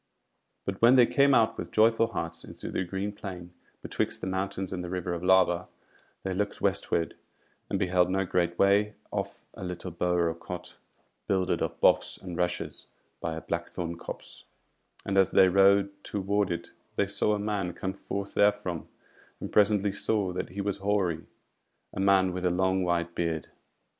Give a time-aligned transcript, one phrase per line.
[0.65, 3.53] But when they came out with joyful hearts into the green plain
[3.83, 5.67] betwixt the mountains and the River of Lava,
[6.23, 7.15] they looked westward,
[7.69, 10.75] and beheld no great way off a little bower or cot,
[11.27, 12.87] builded of boughs and rushes
[13.19, 14.45] by a blackthorn copse;
[15.05, 18.87] and as they rode toward it they saw a man come forth therefrom,
[19.39, 21.27] and presently saw that he was hoary,
[21.93, 23.49] a man with a long white beard.